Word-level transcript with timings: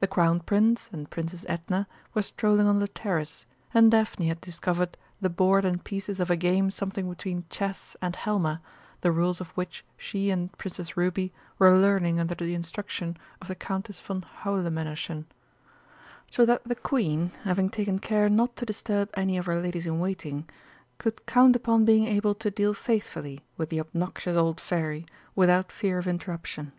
The 0.00 0.06
Crown 0.06 0.40
Prince 0.40 0.90
and 0.92 1.08
Princess 1.08 1.46
Edna 1.48 1.86
were 2.12 2.20
strolling 2.20 2.66
on 2.66 2.80
the 2.80 2.86
terrace, 2.88 3.46
and 3.72 3.90
Daphne 3.90 4.28
had 4.28 4.38
discovered 4.42 4.98
the 5.22 5.30
board 5.30 5.64
and 5.64 5.82
pieces 5.82 6.20
of 6.20 6.28
a 6.28 6.36
game 6.36 6.70
something 6.70 7.08
between 7.08 7.46
Chess 7.48 7.96
and 8.02 8.14
Halma, 8.14 8.60
the 9.00 9.10
rules 9.10 9.40
of 9.40 9.48
which 9.52 9.82
she 9.96 10.28
and 10.28 10.52
Princess 10.58 10.98
Ruby 10.98 11.32
were 11.58 11.78
learning 11.78 12.20
under 12.20 12.34
the 12.34 12.52
instruction 12.54 13.16
of 13.40 13.48
the 13.48 13.54
Countess 13.54 13.98
von 13.98 14.20
Haulemännerschen. 14.42 15.24
So 16.30 16.44
that 16.44 16.64
the 16.64 16.74
Queen, 16.74 17.32
having 17.44 17.70
taken 17.70 18.00
care 18.00 18.28
not 18.28 18.56
to 18.56 18.66
disturb 18.66 19.08
any 19.14 19.38
of 19.38 19.46
her 19.46 19.58
ladies 19.58 19.86
in 19.86 19.98
waiting, 19.98 20.46
could 20.98 21.24
count 21.24 21.56
upon 21.56 21.86
being 21.86 22.04
able 22.04 22.34
to 22.34 22.50
deal 22.50 22.74
faithfully 22.74 23.40
with 23.56 23.70
the 23.70 23.80
obnoxious 23.80 24.36
old 24.36 24.60
Fairy 24.60 25.06
without 25.34 25.72
fear 25.72 25.96
of 25.96 26.06
interruption. 26.06 26.72